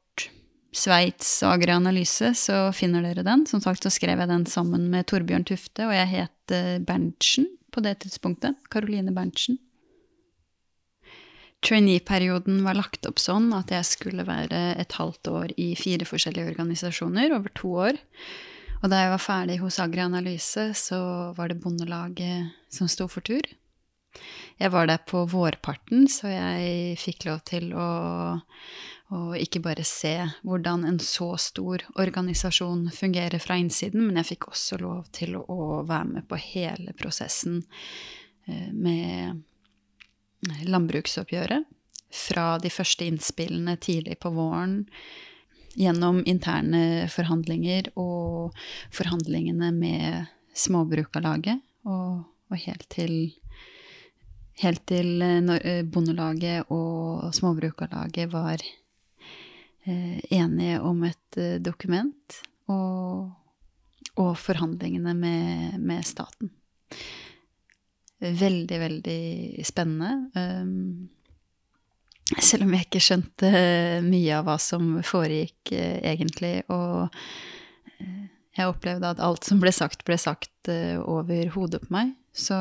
[0.72, 3.42] Sveits Agri-analyse, så finner dere den.
[3.50, 7.50] Som sagt så skrev jeg den sammen med Torbjørn Tufte, og jeg het uh, Berntsen
[7.74, 8.56] på det tidspunktet.
[8.72, 9.58] Caroline Berntsen.
[11.62, 16.50] Trainee-perioden var lagt opp sånn at jeg skulle være et halvt år i fire forskjellige
[16.50, 18.00] organisasjoner over to år.
[18.82, 20.98] Og da jeg var ferdig hos Agri Analyse, så
[21.36, 23.46] var det Bondelaget som sto for tur.
[24.58, 27.86] Jeg var der på vårparten, så jeg fikk lov til å,
[29.14, 34.50] å ikke bare se hvordan en så stor organisasjon fungerer fra innsiden, men jeg fikk
[34.50, 37.62] også lov til å være med på hele prosessen
[38.50, 39.46] eh, med
[40.66, 41.68] landbruksoppgjøret.
[42.12, 44.82] Fra de første innspillene tidlig på våren,
[45.78, 48.52] gjennom interne forhandlinger og
[48.92, 53.32] forhandlingene med Småbrukarlaget, og, og helt til
[54.60, 62.36] Helt til eh, Bondelaget og Småbrukarlaget var eh, enige om et eh, dokument,
[62.68, 63.32] og,
[64.20, 66.52] og forhandlingene med, med staten
[68.22, 70.30] veldig, veldig spennende.
[70.36, 71.08] Um,
[72.38, 73.50] selv om jeg ikke skjønte
[74.06, 76.54] mye av hva som foregikk uh, egentlig.
[76.72, 78.22] Og uh,
[78.56, 82.12] jeg opplevde at alt som ble sagt, ble sagt over hodet på meg.
[82.36, 82.56] Så,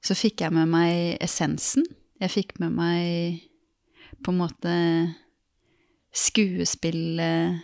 [0.00, 1.84] så fikk jeg med meg essensen.
[2.22, 3.42] Jeg fikk med meg
[4.24, 4.74] på en måte
[6.14, 7.58] skuespillet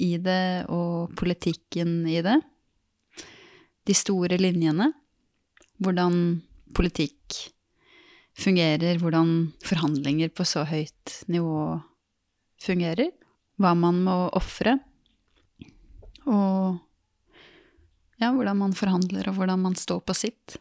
[0.00, 2.38] i det og politikken i det.
[3.84, 4.90] De store linjene
[5.82, 6.42] hvordan
[6.74, 7.38] politikk
[8.38, 11.78] fungerer, hvordan forhandlinger på så høyt nivå
[12.62, 13.12] fungerer,
[13.60, 14.78] hva man må ofre,
[16.24, 16.80] og
[18.20, 20.56] ja, hvordan man forhandler, og hvordan man står på sitt.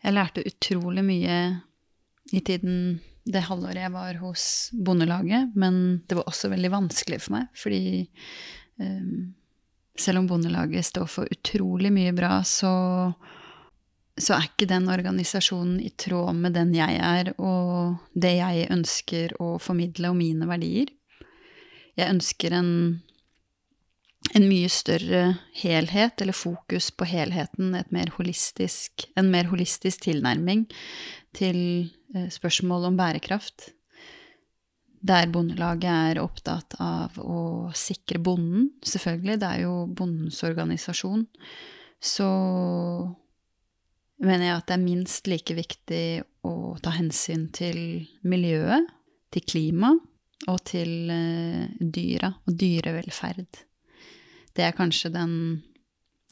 [0.00, 1.36] Jeg lærte utrolig mye
[2.34, 7.36] i tiden det halvåret jeg var hos Bondelaget, men det var også veldig vanskelig for
[7.36, 7.82] meg, fordi
[8.80, 9.34] um,
[10.00, 12.72] selv om Bondelaget står for utrolig mye bra, så
[14.22, 19.36] så er ikke den organisasjonen i tråd med den jeg er, og det jeg ønsker
[19.42, 20.90] å formidle, og mine verdier.
[21.98, 22.70] Jeg ønsker en,
[24.34, 25.22] en mye større
[25.62, 28.12] helhet, eller fokus på helheten, mer
[29.20, 30.66] en mer holistisk tilnærming
[31.36, 31.60] til
[32.14, 33.72] eh, spørsmål om bærekraft.
[35.00, 41.24] der Bondelaget er opptatt av å sikre bonden, selvfølgelig, det er jo bondens organisasjon,
[42.00, 42.28] så
[44.20, 46.04] mener jeg at det er minst like viktig
[46.46, 47.80] å ta hensyn til
[48.26, 48.88] miljøet,
[49.30, 49.94] til klima
[50.48, 53.60] og til uh, dyra og dyrevelferd.
[54.56, 55.34] Det er kanskje den,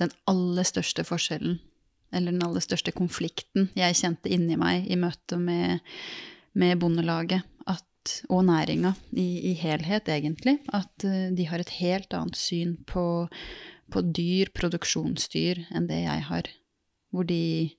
[0.01, 1.59] den aller største forskjellen,
[2.12, 5.85] eller den aller største konflikten jeg kjente inni meg i møte med,
[6.59, 7.44] med Bondelaget
[8.33, 10.59] og næringa i, i, helhet, egentlig.
[10.72, 13.05] At uh, de har et helt annet syn på,
[13.92, 16.48] på, dyr, produksjonsdyr, enn det jeg har.
[17.11, 17.71] Hvor de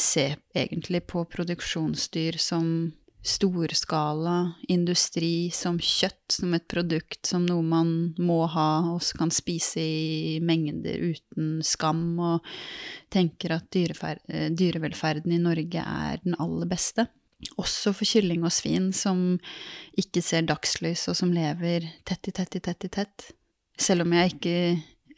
[0.00, 2.92] ser egentlig på produksjonsdyr som
[3.24, 9.80] storskala industri, som kjøtt, som et produkt, som noe man må ha og kan spise
[9.80, 12.44] i mengder uten skam, og
[13.12, 17.08] tenker at eh, dyrevelferden i Norge er den aller beste.
[17.60, 19.38] Også for kylling og svin som
[20.00, 23.30] ikke ser dagslys, og som lever tett i tett i tett i tett.
[23.80, 24.58] Selv om jeg ikke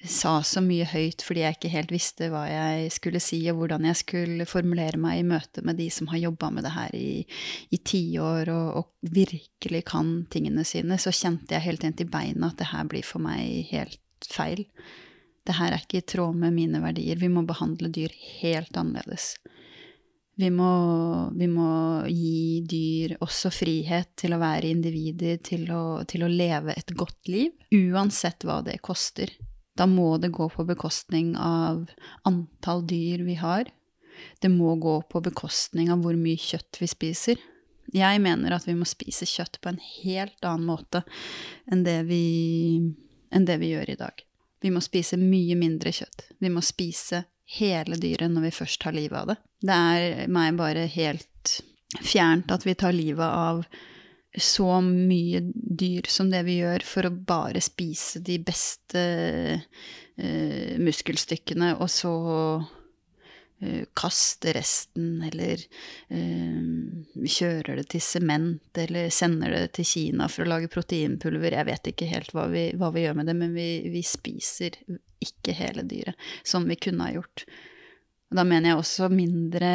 [0.05, 3.87] sa så mye høyt fordi jeg ikke helt visste hva jeg skulle si, og hvordan
[3.89, 7.25] jeg skulle formulere meg i møte med de som har jobba med det her i,
[7.73, 12.53] i tiår og, og virkelig kan tingene sine, så kjente jeg helt inn til beina
[12.53, 14.67] at det her blir for meg helt feil.
[15.47, 17.19] Det her er ikke i tråd med mine verdier.
[17.21, 19.37] Vi må behandle dyr helt annerledes.
[20.37, 20.71] Vi må,
[21.33, 21.69] vi må,
[22.13, 27.31] gi dyr også frihet til å være individer, til å, til å, leve et godt
[27.33, 29.33] liv, uansett hva det koster.
[29.77, 31.85] Da må det gå på bekostning av
[32.29, 33.69] antall dyr vi har.
[34.41, 37.43] Det må gå på bekostning av hvor mye kjøtt vi spiser.
[37.95, 41.05] Jeg mener at vi må spise kjøtt på en helt annen måte
[41.71, 42.23] enn det vi,
[43.31, 44.25] enn det vi gjør i dag.
[44.65, 46.31] Vi må spise mye mindre kjøtt.
[46.41, 47.27] Vi må spise
[47.59, 49.37] hele dyret når vi først tar livet av det.
[49.63, 51.61] Det er meg bare helt
[52.03, 53.63] fjernt at vi tar livet av
[54.37, 59.03] så mye dyr som det vi gjør, for å bare spise de beste
[59.57, 62.13] uh, muskelstykkene, og så
[62.61, 65.63] uh, kaste resten, eller
[66.13, 71.57] uh, kjører det til sement, eller sender det til Kina for å lage proteinpulver.
[71.57, 74.77] Jeg vet ikke helt hva vi, hva vi gjør med det, men vi, vi spiser
[75.25, 77.49] ikke hele dyret, som vi kunne ha gjort.
[78.35, 79.71] Da mener jeg også mindre,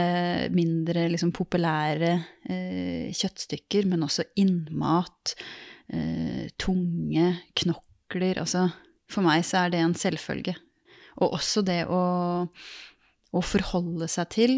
[0.51, 2.11] mindre liksom populære
[2.51, 5.35] eh, kjøttstykker, men også innmat,
[5.93, 8.41] eh, tunge, knokler.
[8.43, 8.65] Altså,
[9.11, 10.57] for meg så er det en selvfølge.
[11.23, 12.03] Og også det å,
[13.31, 14.55] å forholde seg til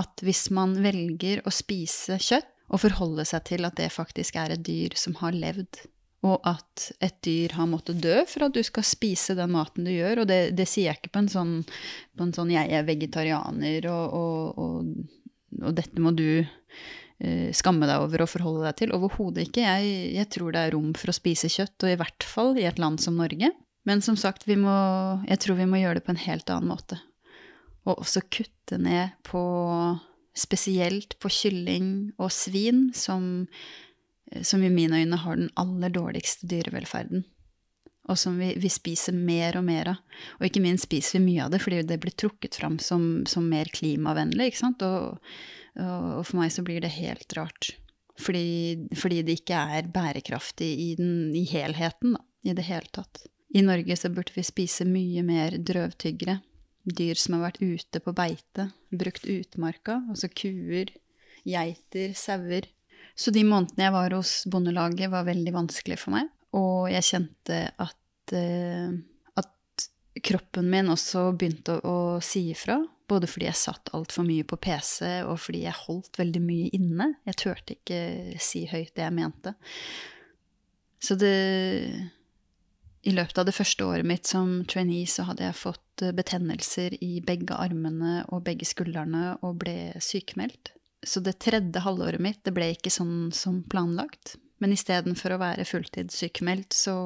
[0.00, 4.56] at hvis man velger å spise kjøtt, og forholde seg til at det faktisk er
[4.56, 5.84] et dyr som har levd
[6.26, 9.92] og at et dyr har måttet dø for at du skal spise den maten du
[9.92, 10.22] gjør.
[10.22, 11.54] Og det, det sier jeg ikke på en sånn,
[12.16, 17.88] på en sånn 'jeg er vegetarianer', og, og, og, og dette må du uh, skamme
[17.88, 18.96] deg over og forholde deg til.
[18.96, 19.66] Overhodet ikke.
[19.66, 22.66] Jeg, jeg, tror det er rom for å spise kjøtt, og i hvert fall i
[22.68, 23.52] et land som Norge.
[23.86, 24.76] Men som sagt, må,
[25.28, 26.98] jeg tror vi må gjøre det på en helt annen måte.
[27.86, 29.46] Og også kutte ned på
[30.36, 33.46] Spesielt på kylling og svin, som
[34.42, 37.24] som i mine øyne har den aller dårligste dyrevelferden.
[38.06, 40.20] Og som vi, vi, spiser mer og mer av.
[40.38, 43.48] Og ikke minst spiser vi mye av det fordi det blir trukket fram som, som
[43.50, 44.52] mer klimavennlig.
[44.52, 44.84] ikke sant?
[44.86, 45.18] Og,
[45.82, 47.72] og, for meg så blir det helt rart.
[48.22, 52.22] Fordi, fordi det ikke er bærekraftig i, den, i helheten, da.
[52.46, 53.24] I det hele tatt.
[53.58, 56.36] I Norge så burde vi spise mye mer drøvtyggere.
[56.86, 60.92] Dyr som har vært ute på beite, brukt utmarka, altså kuer,
[61.42, 62.68] geiter, sauer.
[63.16, 66.28] Så de månedene jeg var hos Bondelaget, var veldig vanskelig for meg.
[66.56, 68.92] Og jeg kjente at, uh,
[69.40, 69.86] at
[70.24, 72.78] kroppen min også begynte å, å si ifra.
[73.06, 77.12] Både fordi jeg satt altfor mye på PC, og fordi jeg holdt veldig mye inne.
[77.28, 78.00] Jeg turte ikke
[78.42, 79.54] si høyt det jeg mente.
[80.98, 81.34] Så det
[83.06, 87.20] I løpet av det første året mitt som trainee så hadde jeg fått betennelser i
[87.24, 90.75] begge armene og begge skuldrene og ble sykemeldt.
[91.06, 94.34] Så det tredje halvåret mitt det ble ikke sånn som planlagt.
[94.62, 96.96] Men istedenfor å være fulltidssykemeldt, så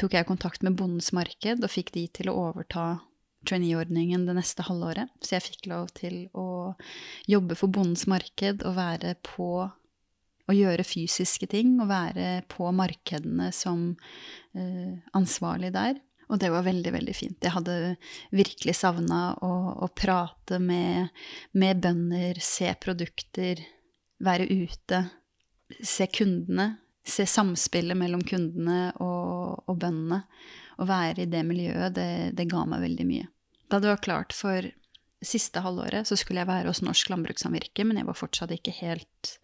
[0.00, 2.86] tok jeg kontakt med Bondens Marked og fikk de til å overta
[3.48, 5.10] traineeordningen det neste halvåret.
[5.20, 6.72] Så jeg fikk lov til å
[7.30, 13.50] jobbe for Bondens Marked og være på å gjøre fysiske ting og være på markedene
[13.54, 13.92] som
[14.56, 16.00] uh, ansvarlig der.
[16.32, 17.36] Og det var veldig, veldig fint.
[17.44, 17.76] Jeg hadde
[18.32, 19.52] virkelig savna å,
[19.84, 21.12] å, prate med,
[21.52, 23.60] med, bønder, se produkter,
[24.24, 25.04] være ute,
[25.84, 26.74] se kundene.
[27.02, 30.22] Se samspillet mellom kundene og, og bøndene.
[30.78, 33.26] Å være i det miljøet, det, det ga meg veldig mye.
[33.68, 34.68] Da det var klart for
[35.22, 39.34] siste halvåret, så skulle jeg være hos Norsk Landbrukssamvirke, men jeg var fortsatt ikke helt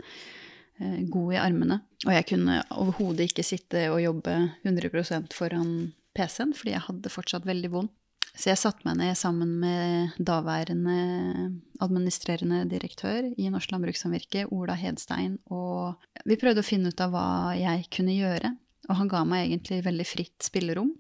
[0.79, 1.81] eh, god i armene.
[2.07, 5.75] Og jeg kunne overhodet ikke sitte og jobbe 100% foran
[6.19, 7.95] PC-en, fordi jeg hadde fortsatt veldig vondt.
[8.39, 10.99] Så jeg satte meg ned sammen med daværende
[11.83, 15.99] administrerende direktør i Norsk Landbrukssamvirke, Ola Hedstein, og
[16.29, 18.53] vi prøvde å finne ut av hva jeg kunne gjøre.
[18.89, 20.93] Og han ga meg egentlig veldig fritt spillerom.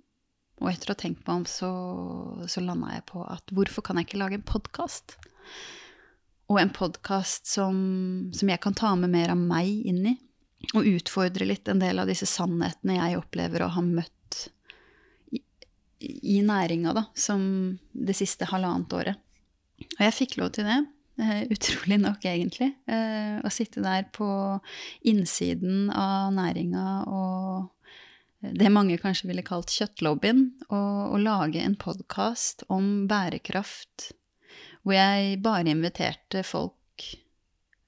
[0.59, 1.71] Og etter å ha tenkt meg om, så,
[2.51, 5.15] så landa jeg på at hvorfor kan jeg ikke lage en podkast?
[6.51, 7.79] Og en podkast som,
[8.35, 10.17] som jeg kan ta med mer av meg inn i.
[10.75, 14.18] Og utfordre litt en del av disse sannhetene jeg opplever å ha møtt
[16.01, 17.43] i næringa, da, som
[17.93, 19.25] det siste halvannet året.
[19.99, 20.79] Og jeg fikk lov til det.
[21.19, 22.71] Uh, utrolig nok, egentlig.
[22.91, 24.29] Uh, å sitte der på
[25.11, 27.75] innsiden av næringa og
[28.39, 34.13] det mange kanskje ville kalt kjøttlobbyen, og, og lage en podkast om bærekraft
[34.87, 37.05] hvor jeg bare inviterte folk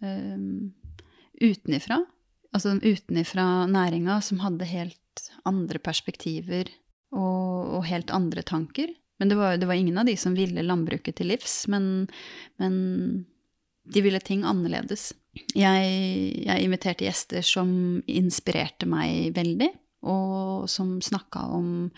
[0.02, 0.72] um,
[1.40, 2.00] utenifra.
[2.50, 6.68] Altså utenifra næringa som hadde helt andre perspektiver
[7.14, 8.92] og, og helt andre tanker.
[9.20, 12.06] Men det var, det var, ingen av de som ville landbruket til livs, men,
[12.56, 12.76] men
[13.84, 15.10] de ville ting annerledes.
[15.54, 15.90] Jeg,
[16.40, 17.70] jeg, inviterte gjester som
[18.08, 19.68] inspirerte meg veldig,
[20.08, 21.90] og som snakka om,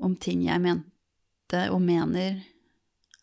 [0.00, 2.40] om, ting jeg mente og mener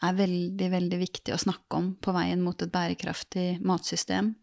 [0.06, 4.36] er veldig, veldig viktig å snakke om på veien mot et bærekraftig matsystem.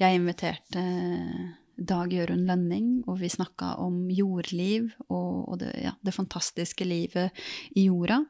[0.00, 0.84] Jeg inviterte
[1.80, 7.32] Dag Jørund Lønning, og vi snakka om jordliv og, og det, ja, det, fantastiske livet
[7.72, 8.20] i jorda.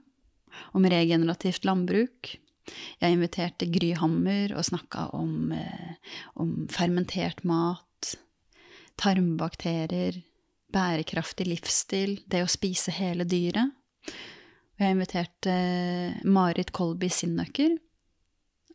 [0.75, 2.31] Om regenerativt landbruk.
[3.01, 8.15] Jeg inviterte Gry Hammer og snakka om, eh, om fermentert mat,
[9.01, 10.21] tarmbakterier,
[10.71, 13.75] bærekraftig livsstil, det å spise hele dyret.
[14.79, 15.55] Og jeg inviterte
[16.25, 17.75] Marit Kolby Sinnøkker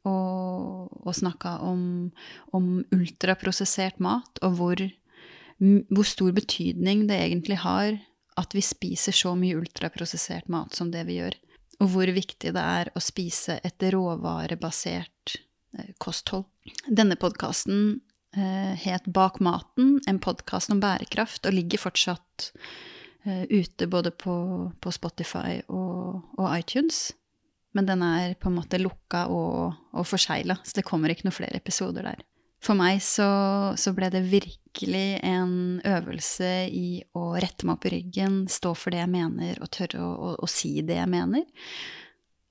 [0.06, 2.12] og, og snakka om,
[2.56, 4.84] om, ultraprosessert mat, og hvor,
[5.60, 7.98] hvor, stor betydning det egentlig har
[8.40, 11.38] at vi spiser så mye ultraprosessert mat som det vi gjør.
[11.84, 15.38] Og hvor viktig det er å spise et råvarebasert
[15.78, 16.46] eh, kosthold.
[16.88, 18.02] Denne podkasten
[18.36, 22.52] eh, het Bak maten, en podkast om bærekraft, og ligger fortsatt
[23.26, 24.36] eh, ute både på,
[24.80, 27.10] på Spotify og, og iTunes.
[27.76, 31.36] Men den er på en måte lukka og, og forsegla, så det kommer ikke noen
[31.36, 32.24] flere episoder der.
[32.66, 33.28] For meg så,
[33.78, 38.96] så, ble det virkelig en øvelse i å rette meg opp i ryggen, stå for
[38.96, 41.46] det jeg mener, og tørre å, å, å si det jeg mener.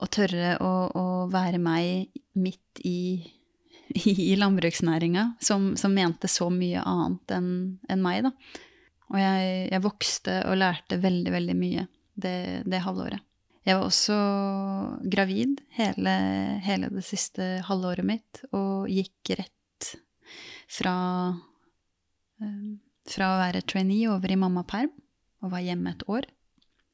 [0.05, 3.25] Og tørre å, å være meg midt i,
[4.29, 7.51] i landbruksnæringa, som, som, mente så mye annet enn
[7.91, 8.35] en meg, da.
[9.15, 12.39] Og jeg, jeg, vokste og lærte veldig, veldig mye det,
[12.71, 13.23] det halvåret.
[13.65, 14.17] Jeg var også
[15.09, 16.15] gravid hele,
[16.65, 19.91] hele det siste halvåret mitt og gikk rett
[20.69, 20.97] fra,
[22.45, 22.75] eh,
[23.09, 24.93] fra å være trainee over i mammaperm
[25.45, 26.29] og var hjemme et år.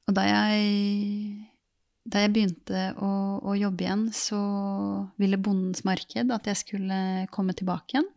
[0.06, 1.48] Og da jeg,
[2.06, 3.10] da jeg begynte å,
[3.42, 4.40] å, jobbe igjen, så
[5.22, 7.00] ville Bondens Marked at jeg skulle
[7.34, 8.08] komme tilbake igjen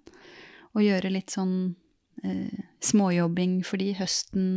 [0.74, 1.76] og gjøre litt sånn
[2.26, 4.48] eh, småjobbing for de høsten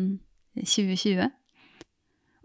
[0.56, 1.28] 2020.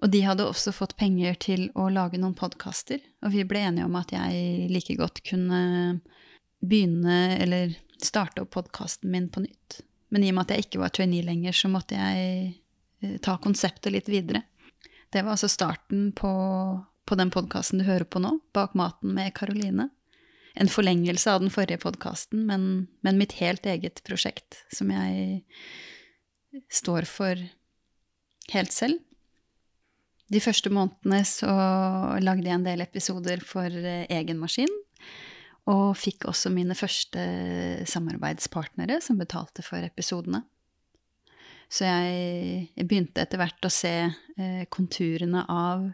[0.02, 3.86] Og de hadde også fått penger til å lage noen podkaster, og vi ble enige
[3.86, 5.62] om at jeg like godt kunne
[6.62, 9.82] begynne, eller starte opp podkasten min på nytt.
[10.12, 12.47] Men i og med at jeg ikke var trainee lenger, så måtte jeg
[13.02, 14.43] eh, ta konseptet litt videre.
[15.14, 16.32] Det var altså starten på,
[17.06, 19.91] på den podkasten du hører på nå, Bak maten med Karoline.
[20.58, 22.66] En forlengelse av den forrige podkasten, men,
[23.06, 25.39] men mitt helt eget prosjekt, som jeg
[26.74, 27.39] står for
[28.52, 28.99] helt selv.
[30.32, 31.52] De første månedene så
[32.24, 34.72] lagde jeg en del episoder for eh, egen maskin.
[35.72, 37.22] Og fikk også mine første
[37.90, 40.44] samarbeidspartnere som betalte for episodene.
[41.72, 45.86] Så jeg, jeg begynte etter hvert å se eh, konturene av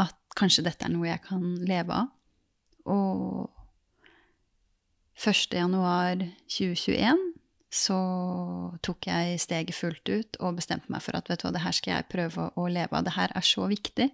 [0.00, 2.12] at kanskje dette er noe jeg kan leve av.
[2.92, 3.50] Og
[5.22, 5.52] 1.
[7.72, 7.98] januar 2021 så
[8.84, 11.72] tok jeg steget fullt ut og bestemte meg for at vet du hva, det her
[11.72, 13.06] skal jeg prøve å leve av.
[13.06, 14.10] Det her er så viktig.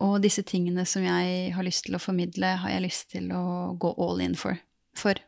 [0.00, 3.76] Og disse tingene som jeg har lyst til å formidle, har jeg lyst til å
[3.76, 4.56] gå all in for.
[4.96, 5.20] for.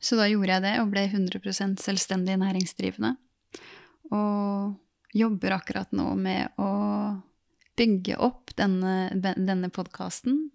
[0.00, 3.14] Så da gjorde jeg det og ble 100% selvstendig næringsdrivende.
[4.16, 6.72] Og jobber akkurat nå med å
[7.76, 10.46] bygge opp denne, denne podkasten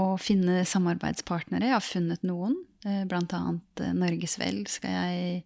[0.00, 1.66] Og finne samarbeidspartnere.
[1.66, 5.44] Jeg har funnet noen, blant annet eh, Norges Vel skal jeg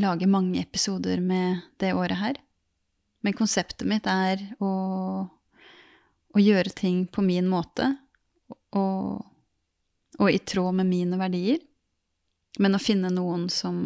[0.00, 2.40] lage mange episoder med det året her.
[3.20, 4.70] Men konseptet mitt er å,
[6.30, 7.90] å gjøre ting på min måte.
[8.78, 9.20] Og,
[10.18, 11.60] og i tråd med mine verdier.
[12.58, 13.76] Men å finne noen som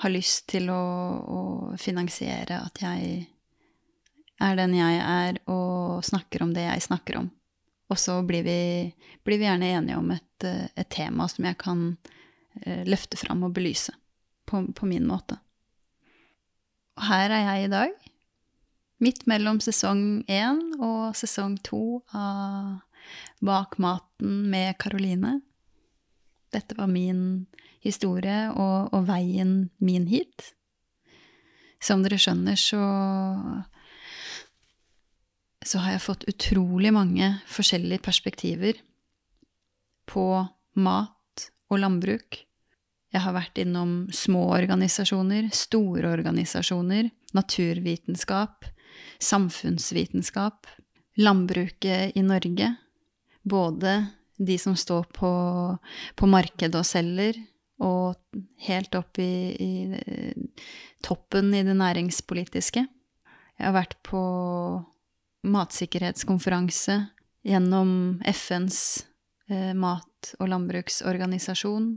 [0.00, 0.82] har lyst til å,
[1.20, 1.40] å
[1.80, 3.26] finansiere at jeg
[4.40, 7.28] er den jeg er, og snakker om det jeg snakker om.
[7.90, 8.60] Og så blir vi,
[9.26, 11.80] blir vi gjerne enige om et, et, tema som jeg kan
[12.62, 13.94] eh, løfte fram og belyse
[14.46, 15.40] på, på min måte.
[16.98, 17.96] Og her er jeg i dag,
[19.02, 22.78] midt mellom sesong én og sesong to av
[23.40, 25.40] Bak maten med Karoline.
[26.52, 27.46] Dette var min
[27.80, 30.52] historie og, og veien min hit.
[31.80, 32.82] Som dere skjønner, så
[35.66, 38.78] så har jeg fått utrolig mange forskjellige perspektiver
[40.08, 40.24] på
[40.80, 42.40] mat og landbruk.
[43.10, 48.64] Jeg har vært innom små organisasjoner, store organisasjoner, naturvitenskap,
[49.20, 50.68] samfunnsvitenskap,
[51.20, 52.74] landbruket i Norge.
[53.42, 53.96] Både
[54.38, 55.32] de som står på,
[56.16, 57.36] på markedet og selger,
[57.80, 58.16] og
[58.66, 59.72] helt opp i, i,
[61.04, 62.84] toppen i det næringspolitiske.
[63.56, 64.20] Jeg har vært på
[65.42, 66.96] matsikkerhetskonferanse
[67.46, 69.06] gjennom FNs
[69.48, 71.92] eh, mat- og landbruksorganisasjon,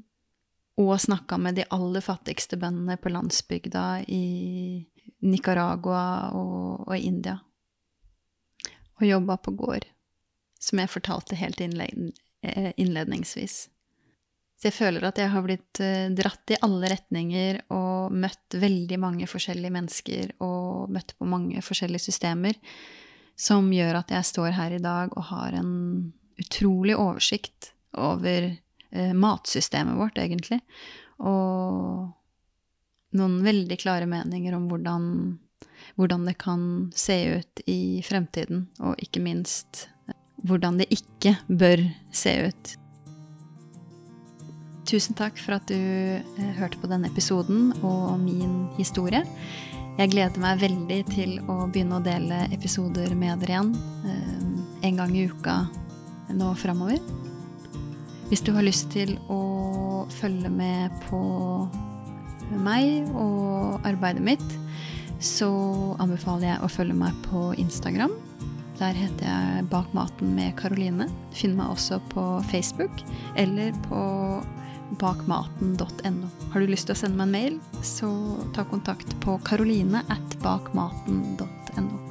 [0.79, 4.23] og snakka med de aller fattigste bøndene på landsbygda i
[5.21, 7.37] Nicaragua og, og India.
[8.99, 9.85] Og jobba på gård,
[10.59, 13.67] som jeg fortalte helt eh, innledningsvis.
[14.63, 18.99] Så jeg føler at jeg har blitt eh, dratt i alle retninger og møtt veldig
[19.03, 22.55] mange forskjellige mennesker og møtt på mange forskjellige systemer,
[23.35, 25.71] som gjør at jeg står her i dag og har en
[26.39, 30.59] utrolig oversikt over eh, matsystemet vårt, egentlig.
[31.21, 32.11] Og
[33.17, 35.07] noen veldig klare meninger om hvordan,
[35.95, 36.63] hvordan det kan
[36.97, 40.17] se ut i fremtiden, og ikke minst eh,
[40.47, 42.73] hvordan det ikke bør se ut.
[44.89, 49.23] Tusen takk for at du eh, hørte på denne episoden og min historie.
[49.93, 53.73] Jeg gleder meg veldig til å begynne å dele episoder med dere igjen
[54.09, 55.57] eh, en gang i uka
[56.33, 56.97] nå framover.
[58.31, 61.21] Hvis du har lyst til å følge med på
[62.57, 64.57] meg og arbeidet mitt,
[65.21, 65.51] så
[66.01, 68.17] anbefaler jeg å følge meg på Instagram.
[68.79, 71.05] Der heter jeg Bak maten med Karoline.
[71.37, 73.05] Finn meg også på Facebook
[73.37, 74.01] eller på
[75.01, 76.29] bakmaten.no.
[76.53, 78.09] Har du lyst til å sende meg en mail, så
[78.55, 82.01] ta kontakt på karoline at bakmaten.no.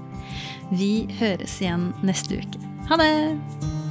[0.73, 2.67] Vi høres igjen neste uke.
[2.89, 3.82] Ha det!